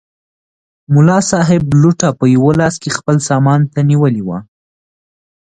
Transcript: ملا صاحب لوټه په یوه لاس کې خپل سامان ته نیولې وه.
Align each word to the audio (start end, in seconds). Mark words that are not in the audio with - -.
ملا 0.93 1.17
صاحب 1.31 1.63
لوټه 1.81 2.09
په 2.19 2.25
یوه 2.35 2.51
لاس 2.59 2.75
کې 2.81 2.95
خپل 2.97 3.15
سامان 3.29 3.61
ته 3.73 3.79
نیولې 3.89 4.23
وه. 4.27 4.37